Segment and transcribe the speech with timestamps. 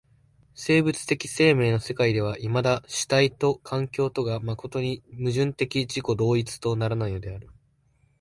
[0.55, 7.51] 生物的生命の世界ではいまだ主体と環境とが真に矛盾的自己同一とならないのである。